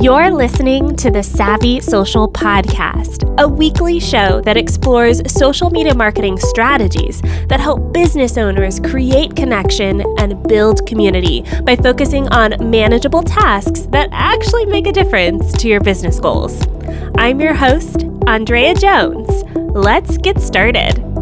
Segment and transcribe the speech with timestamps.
[0.00, 6.38] You're listening to the Savvy Social Podcast, a weekly show that explores social media marketing
[6.38, 13.80] strategies that help business owners create connection and build community by focusing on manageable tasks
[13.90, 16.66] that actually make a difference to your business goals.
[17.18, 19.28] I'm your host, Andrea Jones.
[19.74, 21.19] Let's get started.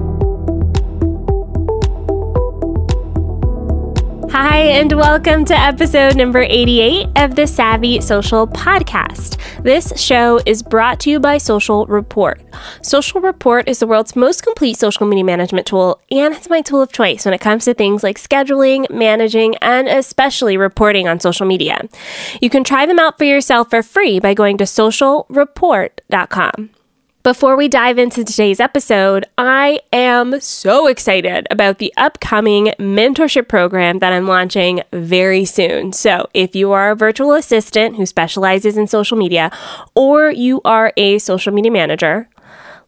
[4.40, 9.36] Hi, and welcome to episode number 88 of the Savvy Social Podcast.
[9.64, 12.40] This show is brought to you by Social Report.
[12.80, 16.80] Social Report is the world's most complete social media management tool, and it's my tool
[16.80, 21.44] of choice when it comes to things like scheduling, managing, and especially reporting on social
[21.44, 21.88] media.
[22.40, 26.70] You can try them out for yourself for free by going to socialreport.com.
[27.28, 33.98] Before we dive into today's episode, I am so excited about the upcoming mentorship program
[33.98, 35.92] that I'm launching very soon.
[35.92, 39.52] So, if you are a virtual assistant who specializes in social media,
[39.94, 42.30] or you are a social media manager,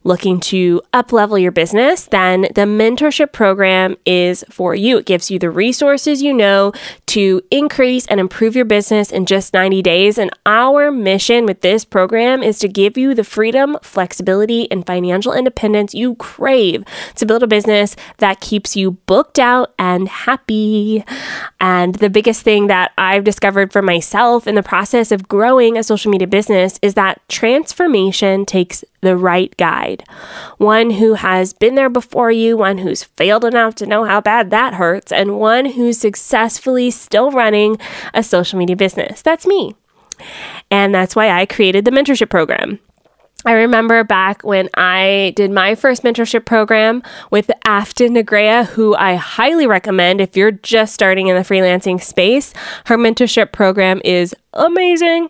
[0.03, 4.97] looking to up level your business, then the mentorship program is for you.
[4.97, 6.73] It gives you the resources you know
[7.07, 10.17] to increase and improve your business in just 90 days.
[10.17, 15.33] And our mission with this program is to give you the freedom, flexibility, and financial
[15.33, 16.83] independence you crave
[17.15, 21.03] to build a business that keeps you booked out and happy.
[21.59, 25.83] And the biggest thing that I've discovered for myself in the process of growing a
[25.83, 29.55] social media business is that transformation takes the right
[29.95, 30.07] guide.
[30.57, 34.49] One who has been there before you, one who's failed enough to know how bad
[34.51, 37.77] that hurts, and one who's successfully still running
[38.13, 39.21] a social media business.
[39.21, 39.75] That's me.
[40.69, 42.79] And that's why I created the mentorship program.
[43.45, 49.15] I remember back when I did my first mentorship program with Afton Negrea, who I
[49.15, 52.53] highly recommend if you're just starting in the freelancing space.
[52.85, 55.29] Her mentorship program is amazing.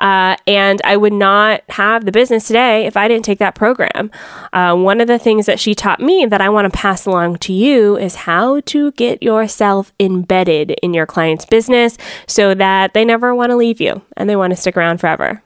[0.00, 4.10] Uh, and I would not have the business today if I didn't take that program.
[4.52, 7.36] Uh, one of the things that she taught me that I want to pass along
[7.38, 11.96] to you is how to get yourself embedded in your client's business
[12.26, 15.42] so that they never want to leave you and they want to stick around forever.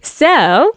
[0.00, 0.76] So,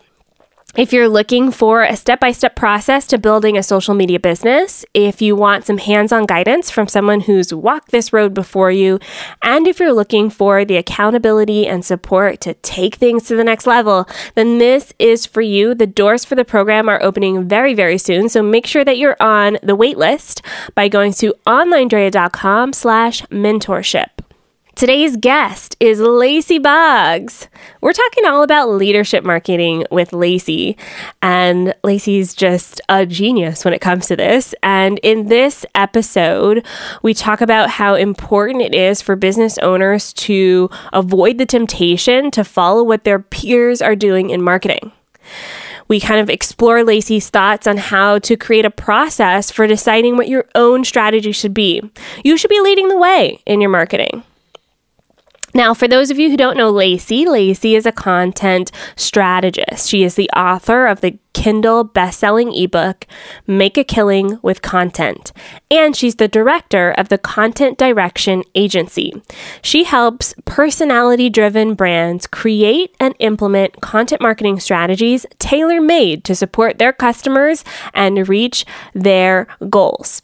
[0.76, 4.84] if you're looking for a step by step process to building a social media business,
[4.96, 8.98] if you want some hands on guidance from someone who's walked this road before you,
[9.44, 13.68] and if you're looking for the accountability and support to take things to the next
[13.68, 15.76] level, then this is for you.
[15.76, 18.28] The doors for the program are opening very, very soon.
[18.28, 20.42] So make sure that you're on the wait list
[20.74, 24.23] by going to onlinedrea.com slash mentorship.
[24.76, 27.48] Today's guest is Lacy Boggs.
[27.82, 30.78] We're talking all about leadership marketing with Lacy,
[31.22, 34.56] and Lacy's just a genius when it comes to this.
[34.64, 36.66] And in this episode,
[37.04, 42.44] we talk about how important it is for business owners to avoid the temptation to
[42.44, 44.92] follow what their peers are doing in marketing.
[45.88, 50.30] We kind of explore Lacy's thoughts on how to create a process for deciding what
[50.30, 51.80] your own strategy should be.
[52.24, 54.24] You should be leading the way in your marketing.
[55.54, 59.88] Now, for those of you who don't know Lacy, Lacy is a content strategist.
[59.90, 63.06] She is the author of the Kindle best-selling ebook
[63.48, 65.32] Make a Killing with Content,
[65.70, 69.12] and she's the director of the Content Direction Agency.
[69.62, 77.66] She helps personality-driven brands create and implement content marketing strategies tailor-made to support their customers
[77.94, 80.22] and reach their goals.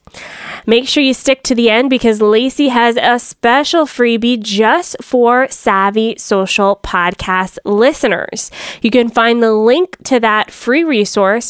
[0.65, 5.47] Make sure you stick to the end because Lacy has a special freebie just for
[5.49, 8.51] Savvy Social Podcast listeners.
[8.81, 10.98] You can find the link to that free resource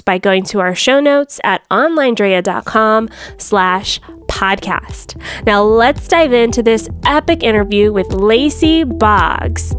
[0.01, 5.21] by going to our show notes at onlinedrea.com slash podcast.
[5.45, 9.73] Now let's dive into this epic interview with Lacy Boggs.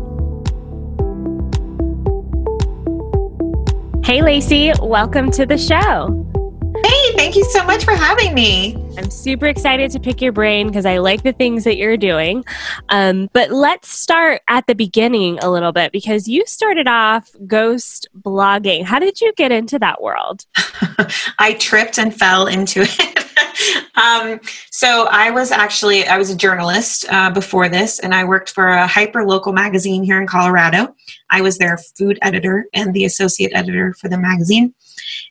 [4.04, 6.39] Hey Lacy, welcome to the show.
[6.84, 8.74] Hey, thank you so much for having me.
[8.96, 12.44] I'm super excited to pick your brain because I like the things that you're doing.
[12.88, 18.08] Um, but let's start at the beginning a little bit because you started off ghost
[18.18, 18.84] blogging.
[18.84, 20.44] How did you get into that world?
[21.38, 23.19] I tripped and fell into it.
[23.94, 28.50] um, so I was actually I was a journalist uh, before this, and I worked
[28.50, 30.94] for a hyper local magazine here in Colorado.
[31.30, 34.74] I was their food editor and the associate editor for the magazine.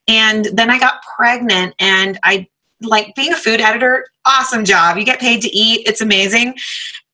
[0.08, 2.48] And then I got pregnant and I
[2.82, 4.98] like being a food editor, awesome job.
[4.98, 6.56] You get paid to eat, it's amazing.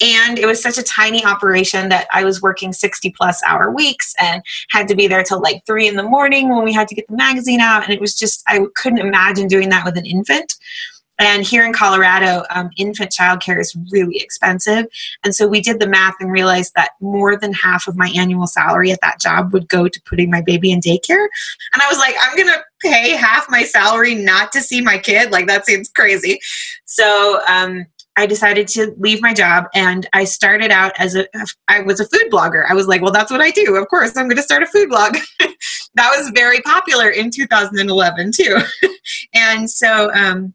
[0.01, 4.13] And it was such a tiny operation that I was working 60 plus hour weeks
[4.19, 6.95] and had to be there till like three in the morning when we had to
[6.95, 7.83] get the magazine out.
[7.83, 10.55] And it was just, I couldn't imagine doing that with an infant.
[11.19, 14.85] And here in Colorado, um, infant childcare is really expensive.
[15.23, 18.47] And so we did the math and realized that more than half of my annual
[18.47, 21.27] salary at that job would go to putting my baby in daycare.
[21.73, 24.97] And I was like, I'm going to pay half my salary not to see my
[24.97, 25.31] kid.
[25.31, 26.39] Like, that seems crazy.
[26.85, 27.85] So, um,
[28.17, 31.27] I decided to leave my job and I started out as a
[31.67, 32.63] I was a food blogger.
[32.69, 33.75] I was like, well that's what I do.
[33.75, 35.17] Of course, I'm going to start a food blog.
[35.95, 38.57] that was very popular in 2011 too.
[39.33, 40.53] and so um,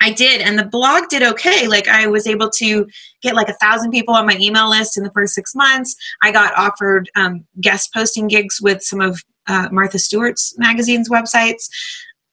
[0.00, 1.66] I did, and the blog did okay.
[1.66, 2.86] Like I was able to
[3.22, 5.96] get like a thousand people on my email list in the first six months.
[6.22, 11.68] I got offered um, guest posting gigs with some of uh, Martha Stewart's magazine's websites.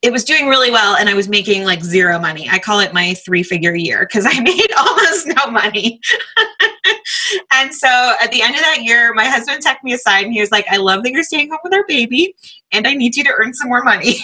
[0.01, 2.47] It was doing really well, and I was making like zero money.
[2.47, 5.99] I call it my three figure year because I made almost no money.
[7.53, 7.87] and so
[8.21, 10.65] at the end of that year, my husband took me aside and he was like,
[10.69, 12.35] I love that you're staying home with our baby,
[12.71, 14.17] and I need you to earn some more money.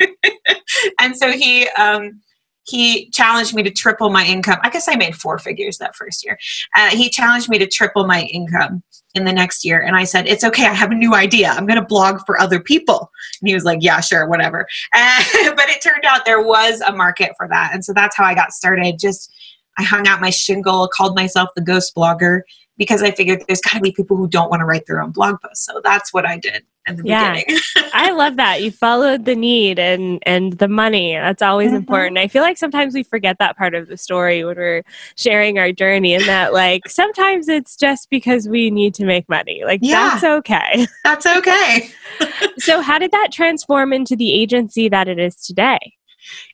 [1.00, 2.22] and so he, um,
[2.68, 4.58] he challenged me to triple my income.
[4.62, 6.38] I guess I made four figures that first year.
[6.76, 8.82] Uh, he challenged me to triple my income
[9.14, 9.80] in the next year.
[9.80, 10.66] And I said, It's okay.
[10.66, 11.48] I have a new idea.
[11.48, 13.10] I'm going to blog for other people.
[13.40, 14.66] And he was like, Yeah, sure, whatever.
[14.94, 15.24] Uh,
[15.56, 17.70] but it turned out there was a market for that.
[17.72, 18.98] And so that's how I got started.
[18.98, 19.32] Just
[19.78, 22.42] I hung out my shingle, called myself the ghost blogger
[22.76, 25.10] because I figured there's got to be people who don't want to write their own
[25.10, 25.66] blog posts.
[25.66, 26.64] So that's what I did
[26.96, 27.34] the yeah.
[27.34, 27.60] beginning.
[27.92, 28.62] I love that.
[28.62, 31.14] You followed the need and and the money.
[31.14, 31.76] That's always mm-hmm.
[31.76, 32.18] important.
[32.18, 34.82] I feel like sometimes we forget that part of the story when we're
[35.16, 39.62] sharing our journey and that like sometimes it's just because we need to make money.
[39.64, 40.86] Like yeah, that's okay.
[41.04, 41.90] That's okay.
[42.58, 45.78] so how did that transform into the agency that it is today?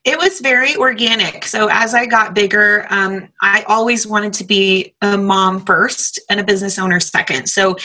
[0.04, 1.44] It was very organic.
[1.44, 6.38] So as I got bigger, um, I always wanted to be a mom first and
[6.38, 7.48] a business owner second.
[7.48, 7.76] So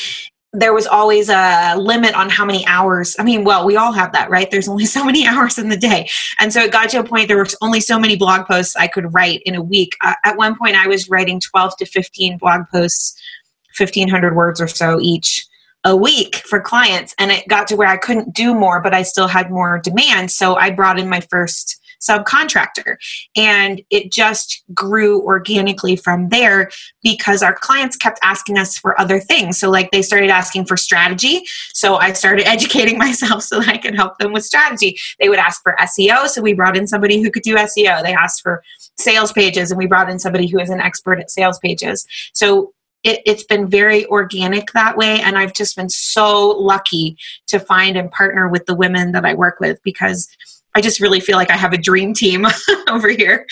[0.51, 3.16] there was always a limit on how many hours.
[3.19, 4.50] I mean, well, we all have that, right?
[4.50, 6.10] There's only so many hours in the day.
[6.40, 8.88] And so it got to a point there were only so many blog posts I
[8.88, 9.96] could write in a week.
[10.04, 13.19] Uh, at one point, I was writing 12 to 15 blog posts,
[13.78, 15.46] 1,500 words or so each
[15.86, 17.16] a week for clients.
[17.18, 20.31] And it got to where I couldn't do more, but I still had more demand.
[20.31, 22.98] So I brought in my first subcontractor.
[23.36, 26.69] And it just grew organically from there
[27.04, 29.60] because our clients kept asking us for other things.
[29.60, 31.44] So, like, they started asking for strategy.
[31.74, 34.98] So, I started educating myself so that I could help them with strategy.
[35.19, 36.28] They would ask for SEO.
[36.28, 38.04] So, we brought in somebody who could do SEO.
[38.04, 38.63] They asked for
[38.98, 42.06] sales pages, and we brought in somebody who is an expert at sales pages.
[42.34, 42.74] So,
[43.04, 47.18] it, has been very organic that way and i've just been so lucky
[47.48, 50.28] to find and partner with the women that i work with because
[50.75, 52.45] I just really feel like I have a dream team
[52.89, 53.45] over here.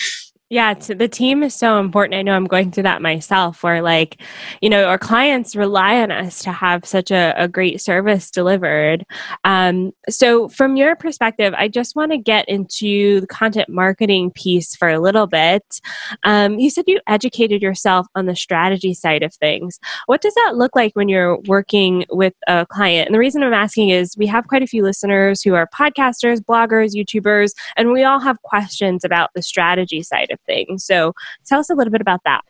[0.50, 2.14] Yeah, the team is so important.
[2.14, 4.22] I know I'm going through that myself, where like,
[4.62, 9.04] you know, our clients rely on us to have such a, a great service delivered.
[9.44, 14.74] Um, so, from your perspective, I just want to get into the content marketing piece
[14.74, 15.82] for a little bit.
[16.22, 19.78] Um, you said you educated yourself on the strategy side of things.
[20.06, 23.08] What does that look like when you're working with a client?
[23.08, 26.40] And the reason I'm asking is we have quite a few listeners who are podcasters,
[26.40, 30.84] bloggers, YouTubers, and we all have questions about the strategy side of of things.
[30.84, 31.12] So
[31.46, 32.42] tell us a little bit about that.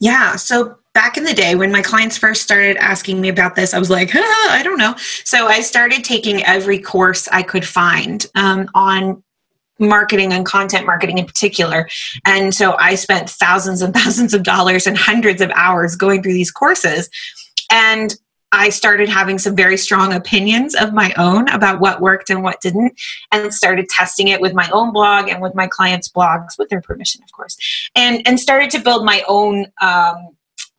[0.00, 0.36] Yeah.
[0.36, 3.78] So back in the day when my clients first started asking me about this, I
[3.78, 4.94] was like, ah, I don't know.
[5.24, 9.22] So I started taking every course I could find um, on
[9.80, 11.88] marketing and content marketing in particular.
[12.24, 16.32] And so I spent thousands and thousands of dollars and hundreds of hours going through
[16.32, 17.08] these courses.
[17.70, 18.14] And
[18.52, 22.60] I started having some very strong opinions of my own about what worked and what
[22.60, 22.98] didn't,
[23.30, 26.80] and started testing it with my own blog and with my clients' blogs, with their
[26.80, 27.56] permission, of course,
[27.94, 30.30] and and started to build my own um,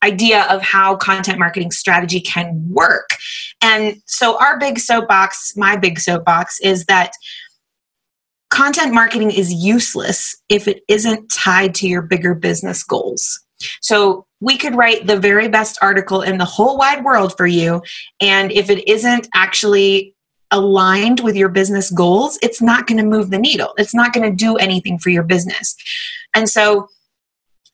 [0.03, 3.09] idea of how content marketing strategy can work.
[3.61, 7.11] And so, our big soapbox, my big soapbox, is that
[8.49, 13.39] content marketing is useless if it isn't tied to your bigger business goals.
[13.81, 17.81] So we could write the very best article in the whole wide world for you.
[18.21, 20.15] And if it isn't actually
[20.51, 23.73] aligned with your business goals, it's not going to move the needle.
[23.77, 25.75] It's not going to do anything for your business.
[26.33, 26.87] And so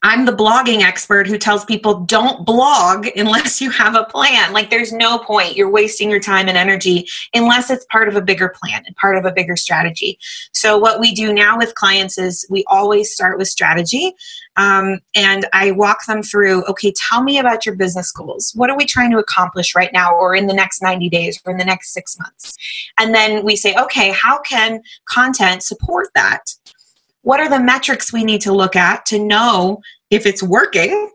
[0.05, 4.53] I'm the blogging expert who tells people don't blog unless you have a plan.
[4.53, 5.55] Like, there's no point.
[5.55, 9.17] You're wasting your time and energy unless it's part of a bigger plan and part
[9.17, 10.19] of a bigger strategy.
[10.53, 14.13] So, what we do now with clients is we always start with strategy.
[14.57, 18.51] Um, and I walk them through okay, tell me about your business goals.
[18.53, 21.51] What are we trying to accomplish right now, or in the next 90 days, or
[21.51, 22.55] in the next six months?
[22.99, 26.43] And then we say, okay, how can content support that?
[27.25, 31.11] What are the metrics we need to look at to know if it's working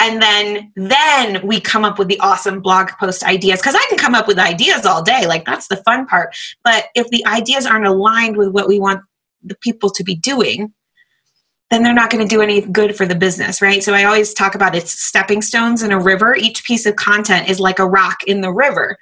[0.00, 3.98] and then then we come up with the awesome blog post ideas because i can
[3.98, 7.66] come up with ideas all day like that's the fun part but if the ideas
[7.66, 9.00] aren't aligned with what we want
[9.42, 10.72] the people to be doing
[11.70, 13.82] then they're not going to do any good for the business, right?
[13.82, 16.36] So I always talk about it's stepping stones in a river.
[16.36, 18.96] Each piece of content is like a rock in the river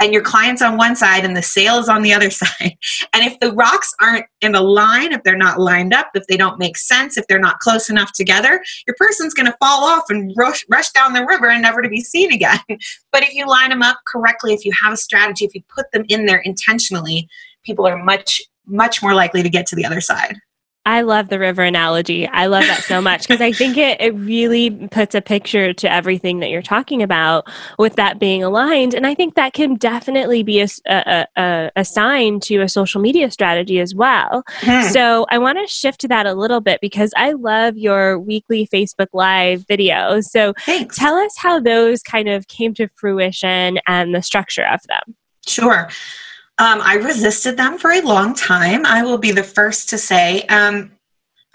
[0.00, 2.76] and your client's on one side and the sales on the other side.
[3.12, 6.36] And if the rocks aren't in a line, if they're not lined up, if they
[6.36, 10.04] don't make sense, if they're not close enough together, your person's going to fall off
[10.08, 12.58] and rush, rush down the river and never to be seen again.
[13.12, 15.90] but if you line them up correctly, if you have a strategy, if you put
[15.92, 17.28] them in there intentionally,
[17.64, 20.36] people are much, much more likely to get to the other side.
[20.86, 22.26] I love the river analogy.
[22.28, 25.90] I love that so much because I think it, it really puts a picture to
[25.90, 27.48] everything that you're talking about
[27.78, 28.92] with that being aligned.
[28.92, 33.00] And I think that can definitely be a, a, a, a sign to a social
[33.00, 34.42] media strategy as well.
[34.60, 34.88] Hmm.
[34.88, 38.68] So I want to shift to that a little bit because I love your weekly
[38.72, 40.24] Facebook Live videos.
[40.24, 40.98] So Thanks.
[40.98, 45.16] tell us how those kind of came to fruition and the structure of them.
[45.46, 45.88] Sure.
[46.58, 48.86] Um, I resisted them for a long time.
[48.86, 50.42] I will be the first to say.
[50.42, 50.92] Um,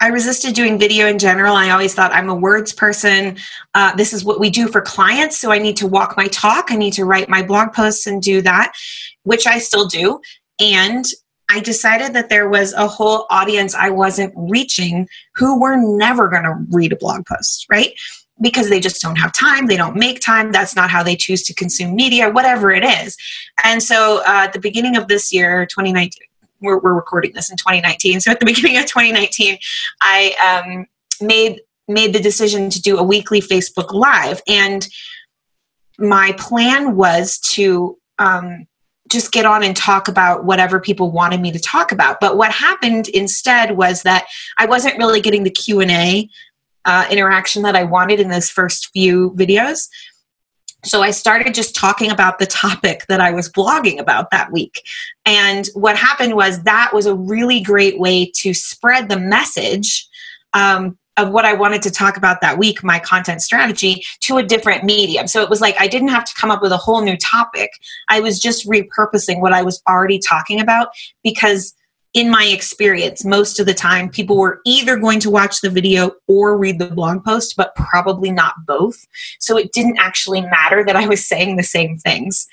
[0.02, 1.54] I resisted doing video in general.
[1.54, 3.36] I always thought I'm a words person.
[3.74, 5.38] Uh, this is what we do for clients.
[5.38, 6.70] So I need to walk my talk.
[6.70, 8.72] I need to write my blog posts and do that,
[9.24, 10.20] which I still do.
[10.58, 11.04] And
[11.50, 16.44] I decided that there was a whole audience I wasn't reaching who were never going
[16.44, 17.92] to read a blog post, right?
[18.40, 21.42] Because they just don't have time, they don't make time, that's not how they choose
[21.44, 23.16] to consume media, whatever it is.
[23.64, 26.26] And so uh, at the beginning of this year, 2019,
[26.60, 28.20] we're, we're, recording this in 2019.
[28.20, 29.58] So at the beginning of 2019,
[30.00, 30.86] I um,
[31.20, 34.86] made made the decision to do a weekly Facebook Live, and
[35.98, 38.66] my plan was to um,
[39.10, 42.20] just get on and talk about whatever people wanted me to talk about.
[42.20, 46.28] But what happened instead was that I wasn't really getting the Q and A
[46.90, 49.88] uh, interaction that I wanted in those first few videos.
[50.84, 54.82] So I started just talking about the topic that I was blogging about that week.
[55.24, 60.08] And what happened was that was a really great way to spread the message
[60.52, 64.42] um, of what I wanted to talk about that week, my content strategy, to a
[64.42, 65.28] different medium.
[65.28, 67.70] So it was like I didn't have to come up with a whole new topic.
[68.08, 70.88] I was just repurposing what I was already talking about
[71.22, 71.72] because
[72.12, 76.12] in my experience, most of the time, people were either going to watch the video
[76.26, 79.06] or read the blog post, but probably not both.
[79.38, 82.48] So it didn't actually matter that I was saying the same things.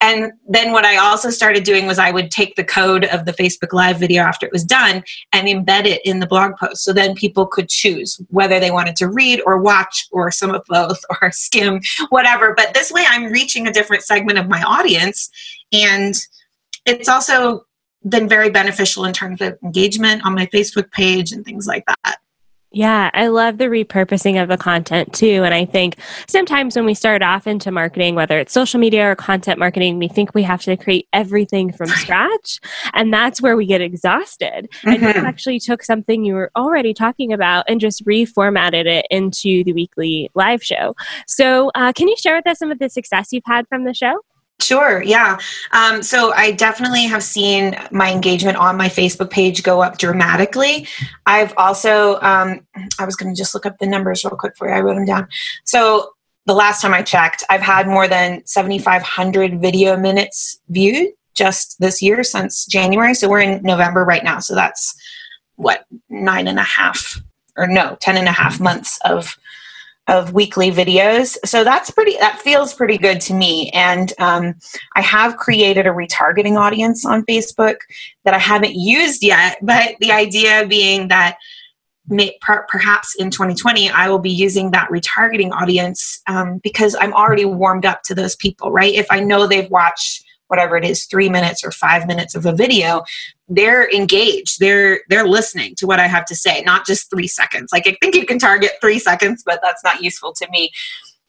[0.00, 3.32] And then what I also started doing was I would take the code of the
[3.32, 5.02] Facebook Live video after it was done
[5.32, 6.84] and embed it in the blog post.
[6.84, 10.62] So then people could choose whether they wanted to read or watch or some of
[10.68, 12.54] both or skim, whatever.
[12.56, 15.30] But this way I'm reaching a different segment of my audience.
[15.72, 16.14] And
[16.86, 17.66] it's also
[18.08, 22.18] been very beneficial in terms of engagement on my Facebook page and things like that.
[22.70, 25.42] Yeah, I love the repurposing of the content too.
[25.42, 25.96] And I think
[26.26, 30.06] sometimes when we start off into marketing, whether it's social media or content marketing, we
[30.06, 32.60] think we have to create everything from scratch.
[32.92, 34.68] And that's where we get exhausted.
[34.82, 34.88] Mm-hmm.
[34.88, 39.64] And you actually took something you were already talking about and just reformatted it into
[39.64, 40.94] the weekly live show.
[41.26, 43.94] So, uh, can you share with us some of the success you've had from the
[43.94, 44.20] show?
[44.60, 45.38] Sure, yeah.
[45.70, 50.86] Um, so I definitely have seen my engagement on my Facebook page go up dramatically.
[51.26, 52.66] I've also, um,
[52.98, 54.74] I was going to just look up the numbers real quick for you.
[54.74, 55.28] I wrote them down.
[55.64, 56.10] So
[56.46, 62.02] the last time I checked, I've had more than 7,500 video minutes viewed just this
[62.02, 63.14] year since January.
[63.14, 64.40] So we're in November right now.
[64.40, 64.94] So that's
[65.54, 67.20] what, nine and a half,
[67.56, 69.36] or no, ten and a half months of
[70.08, 71.36] of weekly videos.
[71.44, 73.70] So that's pretty, that feels pretty good to me.
[73.70, 74.54] And um,
[74.96, 77.76] I have created a retargeting audience on Facebook
[78.24, 81.36] that I haven't used yet, but the idea being that
[82.08, 87.12] may, per, perhaps in 2020 I will be using that retargeting audience um, because I'm
[87.12, 88.94] already warmed up to those people, right?
[88.94, 92.52] If I know they've watched whatever it is three minutes or five minutes of a
[92.52, 93.02] video
[93.48, 97.70] they're engaged they're they're listening to what i have to say not just three seconds
[97.72, 100.70] like i think you can target three seconds but that's not useful to me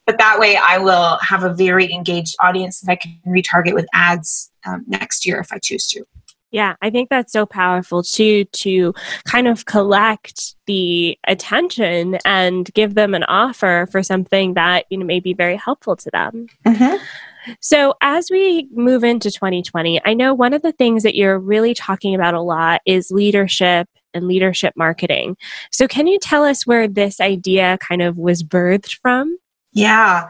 [0.05, 3.87] but that way i will have a very engaged audience that i can retarget with
[3.93, 6.03] ads um, next year if i choose to
[6.51, 8.93] yeah, I think that's so powerful too to
[9.25, 15.05] kind of collect the attention and give them an offer for something that you know
[15.05, 16.47] may be very helpful to them.
[16.65, 17.03] Mm-hmm.
[17.61, 21.73] So, as we move into 2020, I know one of the things that you're really
[21.73, 25.37] talking about a lot is leadership and leadership marketing.
[25.71, 29.37] So, can you tell us where this idea kind of was birthed from?
[29.73, 30.29] Yeah.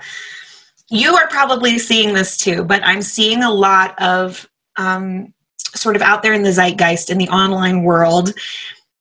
[0.89, 5.33] You are probably seeing this too, but I'm seeing a lot of um,
[5.75, 8.33] sort of out there in the zeitgeist in the online world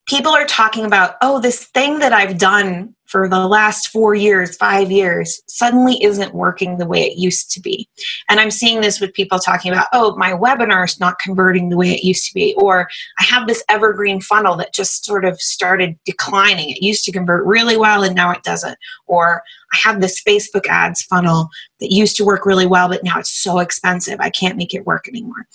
[0.09, 4.57] people are talking about, oh, this thing that I've done for the last four years,
[4.57, 7.89] five years, suddenly isn't working the way it used to be.
[8.29, 11.77] And I'm seeing this with people talking about, oh, my webinar is not converting the
[11.77, 12.55] way it used to be.
[12.59, 12.89] Or
[13.19, 16.71] I have this evergreen funnel that just sort of started declining.
[16.71, 18.79] It used to convert really well and now it doesn't.
[19.07, 21.49] Or I have this Facebook ads funnel
[21.81, 24.21] that used to work really well, but now it's so expensive.
[24.21, 25.47] I can't make it work anymore.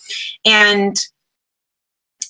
[0.45, 1.03] And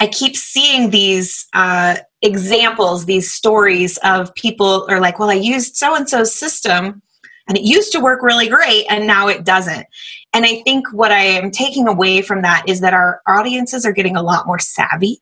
[0.04, 5.78] I keep seeing these uh, examples, these stories of people are like, well, I used
[5.78, 7.02] so and so's system
[7.48, 9.88] and it used to work really great and now it doesn't.
[10.34, 13.94] And I think what I am taking away from that is that our audiences are
[13.94, 15.22] getting a lot more savvy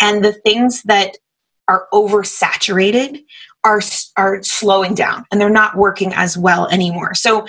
[0.00, 1.16] and the things that
[1.68, 3.22] are oversaturated
[3.62, 3.80] are
[4.16, 7.14] are slowing down and they're not working as well anymore.
[7.14, 7.46] So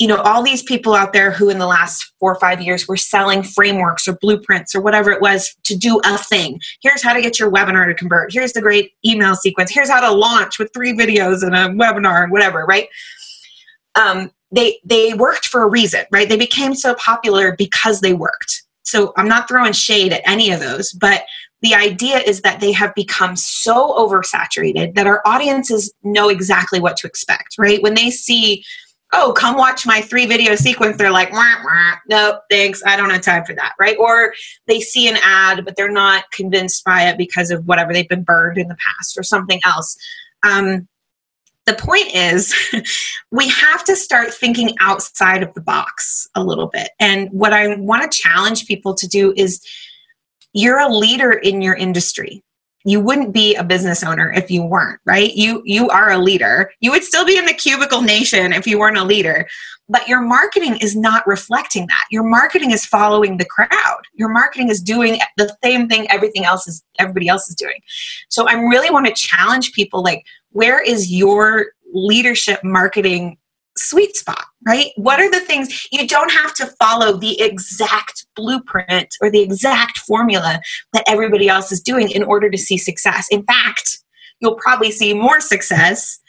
[0.00, 2.88] you know all these people out there who in the last four or five years
[2.88, 6.58] were selling frameworks or blueprints or whatever it was to do a thing.
[6.82, 8.32] Here's how to get your webinar to convert.
[8.32, 9.70] Here's the great email sequence.
[9.70, 12.88] Here's how to launch with three videos and a webinar and whatever right?
[13.94, 16.28] Um, they they worked for a reason right?
[16.28, 18.64] They became so popular because they worked.
[18.82, 21.24] So i'm not throwing shade at any of those but
[21.62, 26.96] the idea is that they have become so oversaturated that our audiences know exactly what
[26.96, 27.82] to expect right?
[27.82, 28.64] When they see
[29.12, 33.10] oh, come watch my three video sequence, they're like, wah, wah, no, thanks, I don't
[33.10, 33.96] have time for that, right?
[33.98, 34.34] Or
[34.66, 38.22] they see an ad, but they're not convinced by it because of whatever they've been
[38.22, 39.96] burned in the past or something else.
[40.42, 40.88] Um,
[41.66, 42.54] the point is,
[43.30, 46.90] we have to start thinking outside of the box a little bit.
[46.98, 49.64] And what I want to challenge people to do is
[50.52, 52.42] you're a leader in your industry
[52.84, 55.34] you wouldn't be a business owner if you weren't right?
[55.34, 56.70] You you are a leader.
[56.80, 59.46] You would still be in the cubicle nation if you weren't a leader
[59.90, 62.04] but your marketing is not reflecting that.
[62.12, 64.02] Your marketing is following the crowd.
[64.14, 67.80] Your marketing is doing the same thing everything else is everybody else is doing.
[68.28, 73.36] So i really want to challenge people like where is your leadership marketing
[73.80, 74.92] sweet spot, right?
[74.96, 79.98] What are the things you don't have to follow the exact blueprint or the exact
[79.98, 80.60] formula
[80.92, 83.26] that everybody else is doing in order to see success?
[83.30, 83.98] In fact,
[84.40, 86.20] you'll probably see more success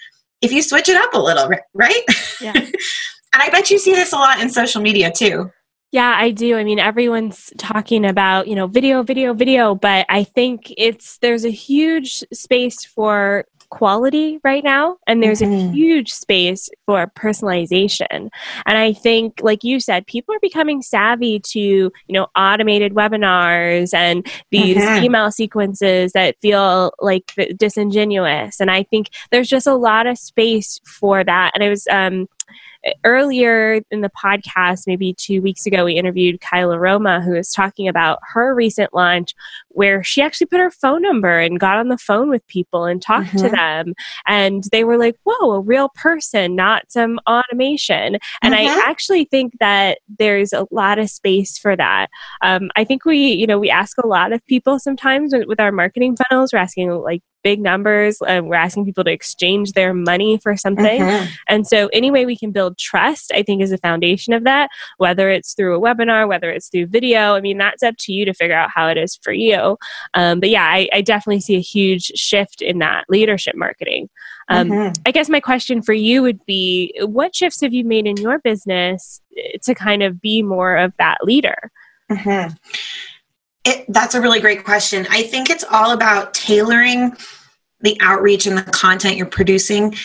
[0.41, 2.03] if you switch it up a little, right?
[2.41, 2.53] Yeah.
[2.55, 2.73] and
[3.33, 5.51] I bet you see this a lot in social media too.
[5.91, 6.55] Yeah, I do.
[6.55, 11.43] I mean, everyone's talking about, you know, video, video, video, but I think it's there's
[11.43, 15.69] a huge space for quality right now and there's mm-hmm.
[15.69, 18.29] a huge space for personalization
[18.65, 23.93] and i think like you said people are becoming savvy to you know automated webinars
[23.93, 25.05] and these mm-hmm.
[25.05, 30.79] email sequences that feel like disingenuous and i think there's just a lot of space
[30.85, 32.27] for that and i was um
[33.03, 37.87] earlier in the podcast, maybe two weeks ago, we interviewed Kyla Roma, who was talking
[37.87, 39.35] about her recent launch
[39.69, 43.01] where she actually put her phone number and got on the phone with people and
[43.01, 43.45] talked mm-hmm.
[43.45, 43.93] to them.
[44.25, 48.17] And they were like, whoa, a real person, not some automation.
[48.41, 48.79] And mm-hmm.
[48.79, 52.09] I actually think that there's a lot of space for that.
[52.41, 55.59] Um, I think we, you know, we ask a lot of people sometimes with, with
[55.59, 56.51] our marketing funnels.
[56.51, 58.21] We're asking like big numbers.
[58.21, 61.01] Uh, we're asking people to exchange their money for something.
[61.01, 61.31] Mm-hmm.
[61.47, 64.69] And so, any way we can build trust, I think, is the foundation of that,
[64.97, 67.35] whether it's through a webinar, whether it's through video.
[67.35, 69.77] I mean, that's up to you to figure out how it is for you.
[70.13, 74.09] Um, but yeah, I, I, definitely see a huge shift in that leadership marketing.
[74.49, 75.01] Um, mm-hmm.
[75.05, 78.39] I guess my question for you would be what shifts have you made in your
[78.39, 79.21] business
[79.63, 81.71] to kind of be more of that leader?
[82.11, 82.53] Mm-hmm.
[83.63, 85.05] It, that's a really great question.
[85.09, 87.15] I think it's all about tailoring
[87.81, 89.95] the outreach and the content you're producing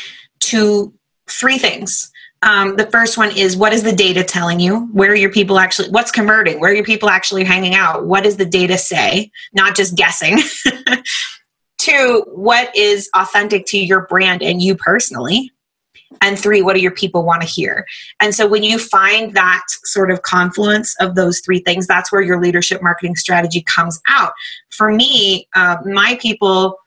[0.41, 0.93] to
[1.29, 2.11] three things.
[2.43, 4.87] Um, the first one is what is the data telling you?
[4.93, 6.61] Where are your people actually, what's converting?
[6.61, 8.07] Where are your people actually hanging out?
[8.07, 9.31] What does the data say?
[9.53, 10.39] Not just guessing.
[11.79, 15.51] Two, what is authentic to your brand and you personally?
[16.21, 17.87] And three what do your people want to hear?
[18.21, 22.23] And so when you find that sort of confluence of those three things that's where
[22.23, 24.33] your leadership marketing strategy comes out.
[24.71, 26.79] For me uh, my people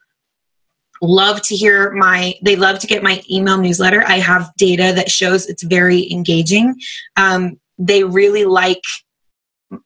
[1.02, 4.04] love to hear my they love to get my email newsletter.
[4.06, 6.74] I have data that shows it's very engaging.
[7.16, 8.82] Um, they really like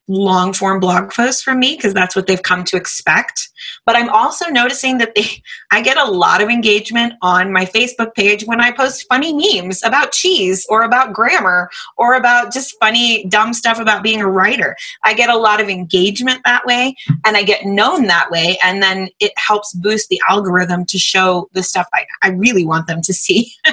[0.09, 3.51] long form blog posts from me because that's what they've come to expect.
[3.85, 8.15] But I'm also noticing that they I get a lot of engagement on my Facebook
[8.15, 13.27] page when I post funny memes about cheese or about grammar or about just funny
[13.27, 14.77] dumb stuff about being a writer.
[15.03, 18.83] I get a lot of engagement that way and I get known that way and
[18.83, 23.03] then it helps boost the algorithm to show the stuff I, I really want them
[23.03, 23.53] to see.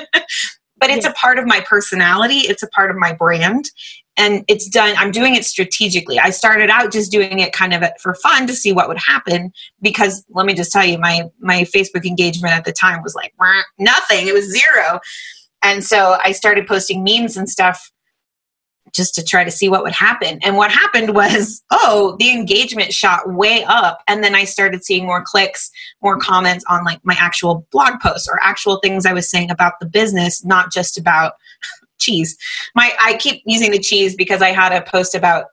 [0.78, 3.70] but it's a part of my personality it's a part of my brand
[4.18, 6.20] and it's done i'm doing it strategically.
[6.20, 9.52] I started out just doing it kind of for fun to see what would happen
[9.82, 13.34] because let me just tell you my my facebook engagement at the time was like
[13.80, 15.00] nothing it was zero.
[15.64, 17.92] And so i started posting memes and stuff
[18.94, 20.38] just to try to see what would happen.
[20.44, 25.06] And what happened was oh the engagement shot way up and then i started seeing
[25.06, 25.72] more clicks
[26.02, 29.74] more comments on like my actual blog posts or actual things i was saying about
[29.80, 31.34] the business not just about
[32.02, 32.38] cheese.
[32.76, 35.46] My I keep using the cheese because I had a post about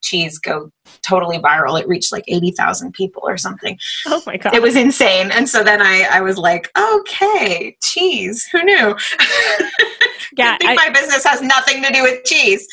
[0.00, 0.70] cheese go
[1.02, 1.78] totally viral.
[1.78, 3.78] It reached like 80,000 people or something.
[4.06, 4.54] Oh my God.
[4.54, 5.30] It was insane.
[5.30, 8.46] And so then I, I was like, okay, cheese.
[8.52, 8.96] Who knew?
[10.36, 10.54] Yeah.
[10.54, 12.66] I think I, my business has nothing to do with cheese.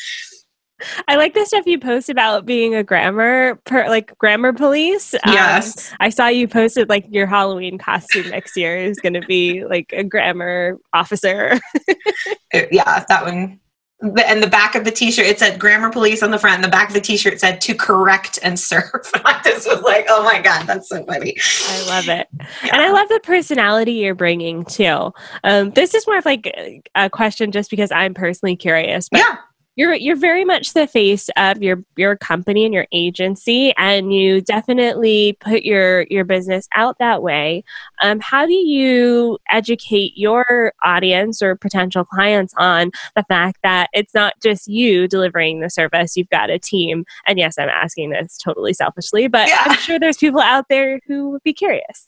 [1.08, 5.14] I like the stuff you post about being a grammar per, like grammar police.
[5.14, 5.90] Um, yes.
[5.92, 9.64] Um, I saw you posted like your Halloween costume next year is going to be
[9.64, 11.58] like a grammar officer.
[12.70, 13.60] yeah, that one.
[14.00, 16.56] And the back of the t-shirt, it said grammar police on the front.
[16.56, 18.90] And the back of the t-shirt said to correct and serve.
[19.14, 21.36] I just was like, oh my God, that's so funny.
[21.68, 22.28] I love it.
[22.38, 22.70] Yeah.
[22.72, 25.10] And I love the personality you're bringing too.
[25.42, 29.08] Um, this is more of like a question just because I'm personally curious.
[29.08, 29.36] But yeah
[29.76, 34.40] you're you're very much the face of your your company and your agency and you
[34.40, 37.64] definitely put your your business out that way.
[38.02, 44.14] Um, how do you educate your audience or potential clients on the fact that it's
[44.14, 47.04] not just you delivering the service you've got a team?
[47.26, 49.64] And yes i'm asking this totally selfishly but yeah.
[49.66, 52.06] i'm sure there's people out there who would be curious.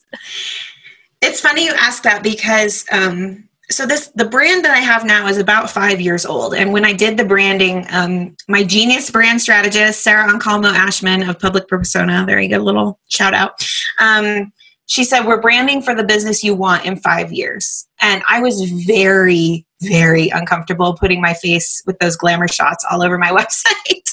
[1.22, 5.26] It's funny you ask that because um, so this the brand that i have now
[5.26, 6.54] is about five years old.
[6.54, 11.38] And when i did the branding um, my genius brand strategist sarah Ancalmo ashman of
[11.38, 13.64] public persona there you go a little shout out.
[13.98, 14.52] Um,
[14.86, 17.86] she said we're branding for the business you want in five years.
[18.00, 23.18] And i was very very uncomfortable putting my face with those glamour shots all over
[23.18, 24.08] my website.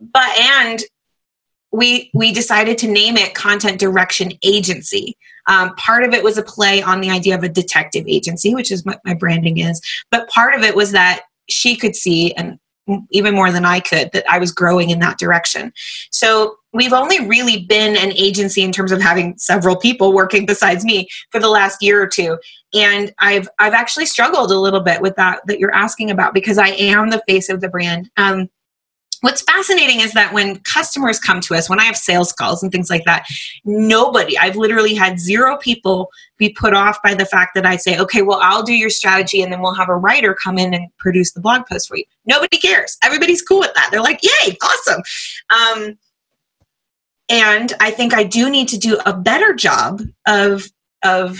[0.00, 0.82] But and
[1.72, 5.16] we we decided to name it content direction agency
[5.50, 8.70] um, part of it was a play on the idea of a detective agency, which
[8.70, 9.80] is what my branding is.
[10.10, 12.58] But part of it was that she could see, and
[13.10, 15.72] even more than I could, that I was growing in that direction.
[16.12, 20.84] So we've only really been an agency in terms of having several people working besides
[20.84, 22.38] me for the last year or two.
[22.72, 26.58] And I've I've actually struggled a little bit with that that you're asking about because
[26.58, 28.08] I am the face of the brand.
[28.16, 28.48] Um,
[29.20, 32.72] what's fascinating is that when customers come to us when i have sales calls and
[32.72, 33.26] things like that
[33.64, 37.98] nobody i've literally had zero people be put off by the fact that i say
[37.98, 40.88] okay well i'll do your strategy and then we'll have a writer come in and
[40.98, 44.56] produce the blog post for you nobody cares everybody's cool with that they're like yay
[44.62, 45.02] awesome
[45.50, 45.98] um,
[47.28, 50.64] and i think i do need to do a better job of
[51.02, 51.38] of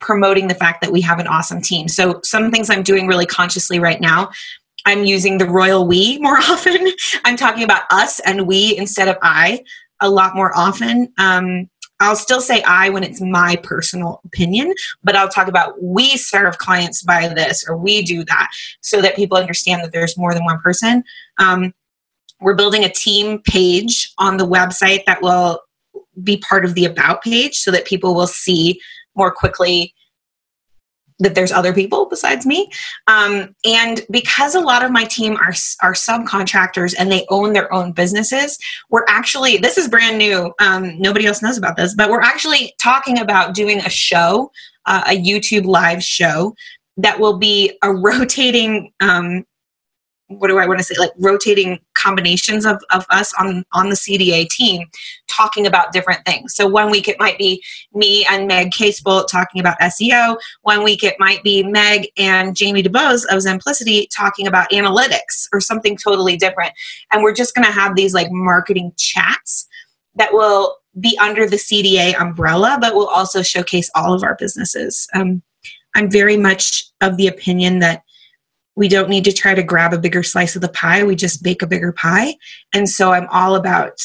[0.00, 1.86] promoting the fact that we have an awesome team.
[1.86, 4.30] So, some things I'm doing really consciously right now.
[4.86, 6.88] I'm using the royal we more often.
[7.24, 9.64] I'm talking about us and we instead of I
[10.00, 11.12] a lot more often.
[11.18, 11.68] Um,
[12.00, 14.72] I'll still say I when it's my personal opinion,
[15.04, 18.48] but I'll talk about we serve clients by this or we do that
[18.80, 21.04] so that people understand that there's more than one person.
[21.36, 21.74] Um,
[22.40, 25.60] we're building a team page on the website that will
[26.22, 28.80] be part of the about page so that people will see
[29.14, 29.94] more quickly
[31.20, 32.70] that there's other people besides me.
[33.06, 37.72] Um, and because a lot of my team are, are subcontractors and they own their
[37.72, 38.58] own businesses,
[38.90, 40.52] we're actually, this is brand new.
[40.60, 44.50] Um, nobody else knows about this, but we're actually talking about doing a show,
[44.86, 46.54] uh, a YouTube live show
[46.96, 49.44] that will be a rotating um,
[50.30, 53.96] what do I want to say, like rotating combinations of, of us on, on the
[53.96, 54.88] CDA team
[55.28, 56.54] talking about different things.
[56.54, 60.36] So one week it might be me and Meg Casebolt talking about SEO.
[60.62, 65.60] One week it might be Meg and Jamie DeBose of Zemplicity talking about analytics or
[65.60, 66.72] something totally different.
[67.12, 69.66] And we're just going to have these like marketing chats
[70.16, 75.06] that will be under the CDA umbrella, but will also showcase all of our businesses.
[75.14, 75.42] Um,
[75.94, 78.02] I'm very much of the opinion that
[78.76, 81.02] we don't need to try to grab a bigger slice of the pie.
[81.04, 82.34] We just bake a bigger pie.
[82.72, 83.98] And so i'm all about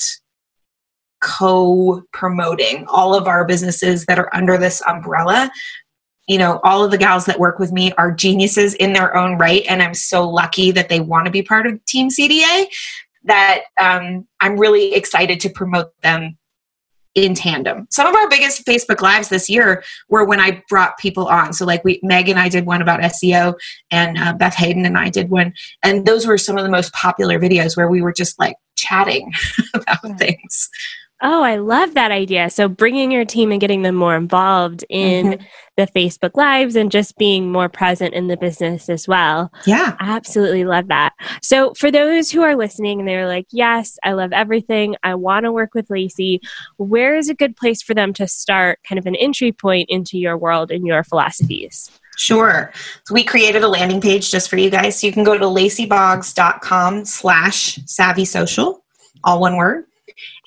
[1.22, 5.52] co promoting all of our businesses that are under this umbrella.
[6.28, 9.38] You know all of the gals that work with me are geniuses in their own
[9.38, 12.66] right and i'm so lucky that they want to be part of team cda
[13.26, 16.36] that um, i'm really excited to promote them
[17.16, 17.88] in tandem.
[17.90, 21.54] Some of our biggest Facebook lives this year were when I brought people on.
[21.54, 23.56] So like we, Meg and I did one about SEO,
[23.90, 26.94] and uh, Beth Hayden and I did one, and those were some of the most
[26.94, 29.32] popular videos where we were just like chatting
[29.74, 30.70] about things.
[31.22, 32.50] Oh, I love that idea.
[32.50, 35.46] So bringing your team and getting them more involved in mm-hmm.
[35.78, 39.50] the Facebook Lives and just being more present in the business as well.
[39.66, 39.96] Yeah.
[40.02, 41.14] absolutely love that.
[41.42, 44.98] So for those who are listening and they're like, yes, I love everything.
[45.04, 46.42] I want to work with Lacy.
[46.78, 50.18] Where is a good place for them to start kind of an entry point into
[50.18, 51.90] your world and your philosophies?
[52.18, 52.72] Sure.
[53.06, 55.00] So we created a landing page just for you guys.
[55.00, 58.84] So you can go to lacyboggs.com slash savvy social,
[59.24, 59.86] all one word.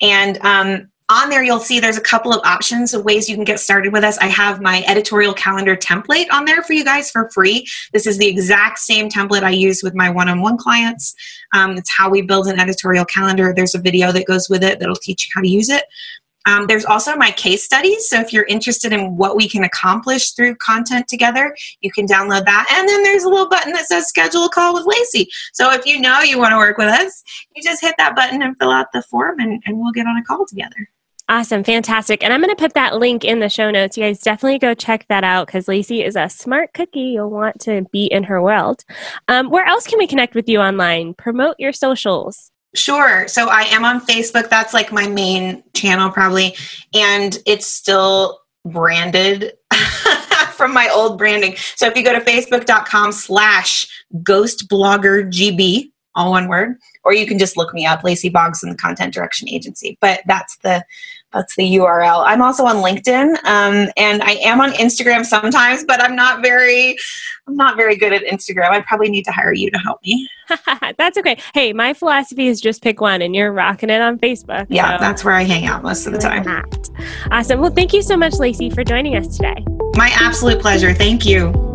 [0.01, 3.43] And um, on there, you'll see there's a couple of options of ways you can
[3.43, 4.17] get started with us.
[4.19, 7.67] I have my editorial calendar template on there for you guys for free.
[7.93, 11.15] This is the exact same template I use with my one on one clients.
[11.53, 13.53] Um, it's how we build an editorial calendar.
[13.55, 15.83] There's a video that goes with it that'll teach you how to use it.
[16.49, 18.09] Um, there's also my case studies.
[18.09, 22.45] So if you're interested in what we can accomplish through content together, you can download
[22.45, 22.65] that.
[22.75, 25.29] And then there's a little button that says schedule a call with Lacy.
[25.53, 27.23] So if you know you want to work with us,
[27.55, 30.17] you just hit that button and fill out the form and, and we'll get on
[30.17, 30.89] a call together.
[31.27, 32.23] Awesome, fantastic.
[32.23, 33.95] And I'm going to put that link in the show notes.
[33.95, 37.01] You guys definitely go check that out because Lacy is a smart cookie.
[37.01, 38.83] You'll want to be in her world.
[39.27, 41.13] Um, where else can we connect with you online?
[41.13, 42.49] Promote your socials.
[42.75, 43.27] Sure.
[43.27, 44.49] So I am on Facebook.
[44.49, 46.55] That's like my main channel, probably.
[46.93, 49.53] And it's still branded
[50.51, 51.55] from my old branding.
[51.75, 57.57] So if you go to facebook.com slash ghostbloggergb, all one word, or you can just
[57.57, 59.97] look me up, Lacy Boggs in the Content Direction Agency.
[60.01, 60.83] But that's the
[61.33, 62.23] that's the URL.
[62.25, 66.97] I'm also on LinkedIn, um, and I am on Instagram sometimes, but I'm not very
[67.47, 68.69] I'm not very good at Instagram.
[68.69, 70.27] I probably need to hire you to help me.
[70.97, 71.37] that's okay.
[71.53, 74.67] Hey, my philosophy is just pick one, and you're rocking it on Facebook.
[74.69, 75.01] Yeah, so.
[75.01, 76.45] that's where I hang out most of the time.
[77.31, 77.59] Awesome.
[77.59, 79.65] Well, thank you so much, Lacy, for joining us today.
[79.95, 80.93] My absolute pleasure.
[80.93, 81.68] Thank you.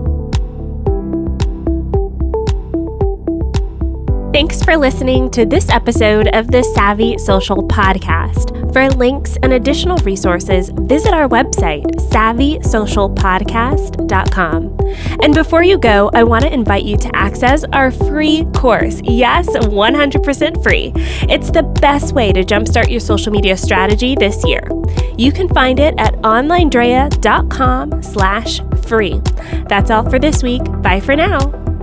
[4.35, 8.73] Thanks for listening to this episode of the Savvy Social Podcast.
[8.73, 14.77] For links and additional resources, visit our website, savvysocialpodcast.com.
[15.23, 19.01] And before you go, I want to invite you to access our free course.
[19.05, 20.91] Yes, 100% free.
[21.33, 24.69] It's the best way to jumpstart your social media strategy this year.
[25.17, 29.21] You can find it at onlinedrea.com slash free.
[29.69, 30.65] That's all for this week.
[30.83, 31.74] Bye for now.